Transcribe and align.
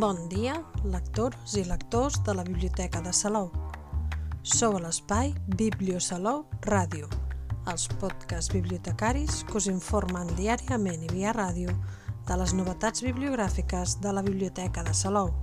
Bon 0.00 0.16
dia, 0.32 0.54
lectors 0.88 1.58
i 1.60 1.62
lectors 1.68 2.14
de 2.24 2.32
la 2.32 2.40
Biblioteca 2.46 3.02
de 3.04 3.10
Salou. 3.12 3.50
Sou 4.40 4.78
a 4.78 4.80
l'espai 4.80 5.34
Bibliosalou 5.60 6.46
Ràdio, 6.64 7.10
els 7.68 7.84
podcasts 8.00 8.48
bibliotecaris 8.54 9.42
que 9.50 9.58
us 9.60 9.66
informen 9.68 10.30
diàriament 10.38 11.04
i 11.04 11.10
via 11.12 11.34
ràdio 11.36 11.74
de 12.30 12.40
les 12.40 12.56
novetats 12.56 13.04
bibliogràfiques 13.04 13.98
de 14.00 14.14
la 14.16 14.24
Biblioteca 14.24 14.86
de 14.88 14.96
Salou. 14.96 15.34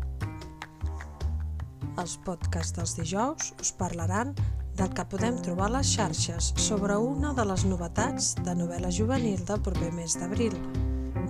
Els 2.02 2.18
podcasts 2.26 2.74
dels 2.80 2.98
dijous 2.98 3.54
us 3.62 3.76
parlaran 3.78 4.34
del 4.74 4.90
que 4.90 5.06
podem 5.14 5.38
trobar 5.46 5.70
a 5.70 5.76
les 5.78 5.94
xarxes 5.94 6.56
sobre 6.58 6.98
una 6.98 7.38
de 7.38 7.46
les 7.46 7.70
novetats 7.70 8.34
de 8.42 8.58
novel·la 8.58 8.90
juvenil 8.90 9.46
del 9.46 9.62
proper 9.70 9.94
mes 10.02 10.18
d'abril. 10.18 10.58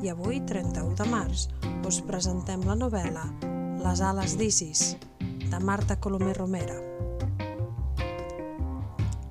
I 0.04 0.10
avui, 0.10 0.42
31 0.46 0.94
de 0.94 1.06
març, 1.10 1.48
us 1.88 1.98
presentem 2.06 2.62
la 2.68 2.76
novel·la 2.78 3.24
Les 3.82 4.02
ales 4.06 4.36
d'Isis, 4.38 4.92
de 5.50 5.60
Marta 5.64 5.96
Colomer 5.98 6.36
Romera. 6.38 6.76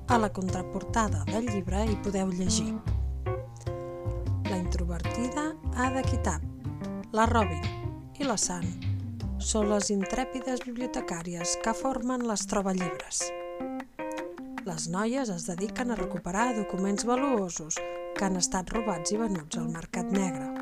A 0.07 0.17
la 0.19 0.29
contraportada 0.33 1.23
del 1.29 1.47
llibre 1.47 1.85
hi 1.87 1.95
podeu 2.03 2.33
llegir 2.35 2.73
La 4.49 4.57
introvertida 4.57 5.53
Ada 5.75 6.03
Kitab, 6.03 6.43
la 7.15 7.29
Robin 7.31 7.63
i 8.19 8.27
la 8.27 8.35
San 8.35 8.67
són 9.39 9.71
les 9.71 9.91
intrèpides 9.93 10.65
bibliotecàries 10.67 11.55
que 11.63 11.75
formen 11.77 12.27
les 12.27 12.43
troba-llibres. 12.51 13.23
Les 14.67 14.91
noies 14.91 15.31
es 15.31 15.47
dediquen 15.47 15.95
a 15.95 15.99
recuperar 16.01 16.49
documents 16.59 17.07
valuosos 17.07 17.79
que 18.17 18.27
han 18.27 18.35
estat 18.35 18.75
robats 18.75 19.15
i 19.15 19.23
venuts 19.23 19.61
al 19.61 19.71
mercat 19.71 20.11
negre 20.11 20.56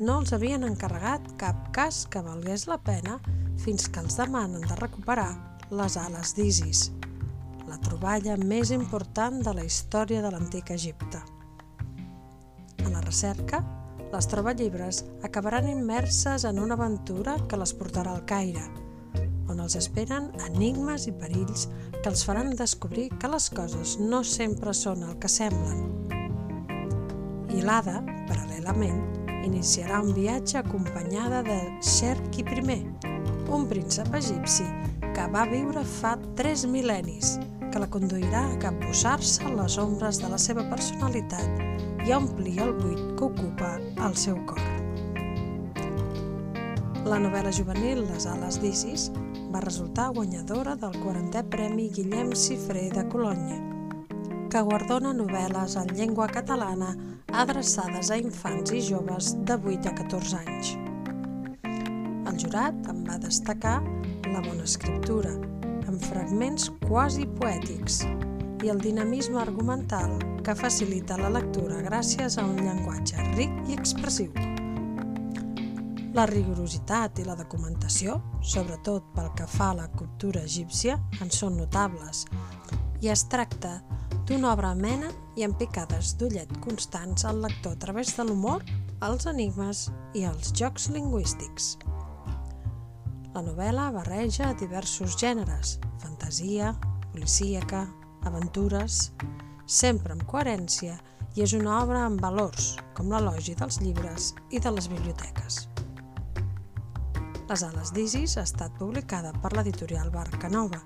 no 0.00 0.16
els 0.22 0.32
havien 0.32 0.64
encarregat 0.64 1.26
cap 1.40 1.66
cas 1.76 2.06
que 2.08 2.22
valgués 2.24 2.64
la 2.70 2.78
pena 2.80 3.18
fins 3.60 3.84
que 3.92 4.00
els 4.00 4.16
demanen 4.16 4.64
de 4.64 4.78
recuperar 4.78 5.28
les 5.76 5.96
ales 6.00 6.32
d'Isis, 6.38 6.86
la 7.68 7.76
troballa 7.84 8.38
més 8.40 8.72
important 8.72 9.42
de 9.44 9.52
la 9.58 9.66
història 9.68 10.22
de 10.24 10.30
l'antic 10.32 10.72
Egipte. 10.72 11.20
A 12.80 12.88
la 12.88 13.04
recerca, 13.04 13.60
les 14.10 14.26
troballibres 14.26 15.04
acabaran 15.22 15.68
immerses 15.68 16.48
en 16.48 16.58
una 16.58 16.80
aventura 16.80 17.36
que 17.46 17.60
les 17.60 17.76
portarà 17.76 18.16
al 18.16 18.24
Caire, 18.24 18.64
on 19.52 19.60
els 19.60 19.76
esperen 19.76 20.32
enigmes 20.48 21.10
i 21.10 21.12
perills 21.12 21.68
que 22.00 22.08
els 22.08 22.24
faran 22.24 22.56
descobrir 22.56 23.10
que 23.20 23.28
les 23.28 23.52
coses 23.52 23.98
no 24.00 24.24
sempre 24.24 24.72
són 24.72 25.04
el 25.04 25.18
que 25.20 25.28
semblen. 25.28 25.84
I 27.52 27.60
l'Ada, 27.66 28.00
paral·lelament, 28.30 29.19
iniciarà 29.44 30.00
un 30.00 30.12
viatge 30.14 30.58
acompanyada 30.58 31.42
de 31.42 31.58
Sherki 31.80 32.44
I, 32.44 32.78
un 33.50 33.66
príncep 33.68 34.14
egipci 34.14 34.66
que 35.14 35.26
va 35.32 35.46
viure 35.50 35.84
fa 35.84 36.16
tres 36.36 36.66
mil·lennis, 36.66 37.38
que 37.70 37.78
la 37.82 37.88
conduirà 37.90 38.44
a 38.48 38.58
capbussar-se 38.58 39.44
en 39.46 39.56
les 39.60 39.78
ombres 39.78 40.20
de 40.22 40.28
la 40.28 40.38
seva 40.38 40.64
personalitat 40.70 42.06
i 42.06 42.12
a 42.12 42.18
omplir 42.18 42.58
el 42.60 42.74
buit 42.78 43.00
que 43.16 43.24
ocupa 43.28 43.76
el 44.06 44.16
seu 44.16 44.38
cor. 44.46 44.60
La 47.06 47.18
novel·la 47.18 47.52
juvenil 47.54 48.04
Les 48.10 48.26
ales 48.28 48.60
d'Isis 48.60 49.08
va 49.50 49.62
resultar 49.64 50.10
guanyadora 50.14 50.76
del 50.76 50.94
40è 51.02 51.42
Premi 51.50 51.88
Guillem 51.90 52.34
Cifré 52.36 52.88
de 52.92 53.06
Colònia, 53.08 53.69
que 54.50 54.60
guardona 54.66 55.12
novel·les 55.14 55.76
en 55.78 55.92
llengua 55.94 56.26
catalana 56.26 56.90
adreçades 57.38 58.10
a 58.10 58.16
infants 58.18 58.72
i 58.74 58.80
joves 58.82 59.36
de 59.46 59.54
8 59.54 59.92
a 59.92 59.92
14 60.00 60.40
anys. 60.40 60.72
El 62.26 62.40
jurat 62.42 62.88
en 62.90 63.04
va 63.06 63.18
destacar 63.22 63.76
la 64.26 64.42
bona 64.42 64.66
escriptura, 64.66 65.36
amb 65.86 66.02
fragments 66.02 66.66
quasi 66.88 67.28
poètics, 67.38 68.02
i 68.64 68.72
el 68.74 68.82
dinamisme 68.82 69.38
argumental 69.40 70.18
que 70.44 70.56
facilita 70.58 71.20
la 71.20 71.30
lectura 71.30 71.78
gràcies 71.86 72.36
a 72.36 72.44
un 72.44 72.58
llenguatge 72.58 73.22
ric 73.36 73.54
i 73.70 73.78
expressiu. 73.78 74.34
La 76.18 76.26
rigorositat 76.26 77.22
i 77.22 77.28
la 77.28 77.38
documentació, 77.38 78.18
sobretot 78.42 79.14
pel 79.14 79.30
que 79.38 79.46
fa 79.46 79.70
a 79.70 79.78
la 79.84 79.88
cultura 79.94 80.42
egípcia, 80.42 80.98
en 81.22 81.30
són 81.30 81.54
notables 81.62 82.26
i 83.00 83.08
es 83.08 83.22
tracta 83.32 83.78
d'una 84.30 84.52
obra 84.52 84.68
amena 84.70 85.08
i 85.34 85.42
amb 85.42 85.56
picades 85.58 86.12
d'ullet 86.14 86.50
constants 86.62 87.24
al 87.26 87.40
lector 87.42 87.72
a 87.74 87.78
través 87.82 88.12
de 88.14 88.22
l'humor, 88.28 88.62
els 89.02 89.26
enigmes 89.26 89.88
i 90.14 90.22
els 90.28 90.52
jocs 90.54 90.86
lingüístics. 90.94 91.72
La 93.34 93.42
novel·la 93.42 93.88
barreja 93.90 94.52
diversos 94.60 95.16
gèneres, 95.18 95.80
fantasia, 95.98 96.70
policíaca, 97.10 97.88
aventures, 98.30 99.10
sempre 99.66 100.14
amb 100.14 100.22
coherència 100.30 100.94
i 101.34 101.42
és 101.42 101.54
una 101.58 101.80
obra 101.80 102.04
amb 102.06 102.22
valors, 102.22 102.76
com 102.94 103.10
l'elogi 103.10 103.56
dels 103.58 103.80
llibres 103.82 104.30
i 104.54 104.62
de 104.62 104.70
les 104.76 104.86
biblioteques. 104.92 105.64
Les 107.50 107.66
ales 107.66 107.90
d'Isis 107.96 108.38
ha 108.38 108.46
estat 108.46 108.78
publicada 108.78 109.34
per 109.42 109.56
l'editorial 109.56 110.14
Barca 110.14 110.52
Nova, 110.52 110.78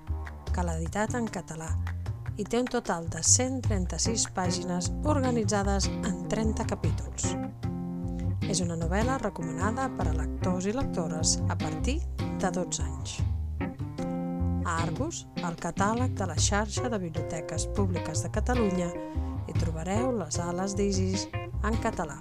que 0.49 0.65
l'ha 0.65 0.79
editat 0.79 1.13
en 1.13 1.29
català 1.29 1.69
i 2.37 2.43
té 2.43 2.59
un 2.59 2.67
total 2.67 3.07
de 3.11 3.21
136 3.23 4.25
pàgines 4.35 4.89
organitzades 5.07 5.87
en 6.03 6.25
30 6.31 6.65
capítols. 6.67 7.31
És 8.45 8.61
una 8.61 8.75
novel·la 8.77 9.17
recomanada 9.21 9.87
per 9.97 10.09
a 10.09 10.17
lectors 10.17 10.67
i 10.67 10.75
lectores 10.75 11.39
a 11.49 11.57
partir 11.57 11.99
de 12.19 12.51
12 12.51 12.83
anys. 12.83 13.17
A 14.65 14.79
Argus, 14.81 15.25
al 15.45 15.55
catàleg 15.61 16.15
de 16.17 16.27
la 16.27 16.37
xarxa 16.37 16.89
de 16.89 16.99
biblioteques 16.99 17.67
públiques 17.77 18.23
de 18.25 18.31
Catalunya, 18.33 18.89
hi 19.45 19.53
trobareu 19.59 20.11
les 20.19 20.39
ales 20.41 20.75
d'Isis 20.75 21.27
en 21.63 21.77
català. 21.83 22.17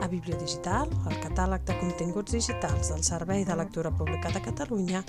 A 0.00 0.08
Bibliodigital, 0.10 0.90
el 1.08 1.20
catàleg 1.22 1.64
de 1.68 1.76
continguts 1.80 2.34
digitals 2.34 2.90
del 2.92 3.04
Servei 3.06 3.44
de 3.44 3.56
Lectura 3.56 3.92
Pública 3.94 4.32
de 4.34 4.42
Catalunya, 4.44 5.04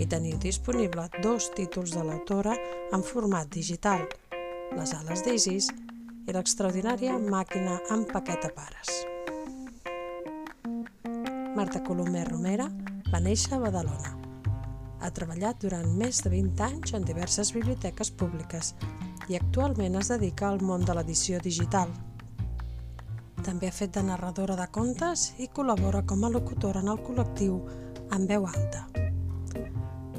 hi 0.00 0.06
teniu 0.08 0.38
disponible 0.40 1.04
dos 1.22 1.50
títols 1.52 1.92
de 1.92 2.02
l'autora 2.04 2.54
en 2.92 3.02
format 3.04 3.50
digital, 3.52 4.06
Les 4.76 4.92
ales 4.94 5.24
d'Isis 5.26 5.66
i 6.26 6.32
l'extraordinària 6.32 7.18
màquina 7.18 7.80
amb 7.90 8.06
paquet 8.08 8.44
a 8.46 8.50
pares. 8.54 8.90
Marta 11.56 11.82
Colomer 11.84 12.24
Romera 12.28 12.68
va 13.10 13.20
néixer 13.20 13.56
a 13.56 13.62
Badalona. 13.64 14.14
Ha 15.00 15.10
treballat 15.16 15.58
durant 15.60 15.88
més 15.98 16.22
de 16.22 16.30
20 16.30 16.62
anys 16.68 16.94
en 16.94 17.04
diverses 17.04 17.50
biblioteques 17.56 18.12
públiques 18.12 18.74
i 19.28 19.36
actualment 19.36 19.98
es 19.98 20.12
dedica 20.14 20.48
al 20.48 20.62
món 20.62 20.86
de 20.86 20.96
l'edició 20.96 21.42
digital– 21.42 21.92
també 23.40 23.70
ha 23.70 23.72
fet 23.72 23.94
de 23.96 24.02
narradora 24.04 24.56
de 24.58 24.66
contes 24.68 25.30
i 25.40 25.48
col·labora 25.56 26.04
com 26.04 26.24
a 26.24 26.32
locutora 26.34 26.84
en 26.84 26.92
el 26.92 27.00
col·lectiu 27.06 27.56
En 28.12 28.26
veu 28.28 28.44
alta. 28.46 28.89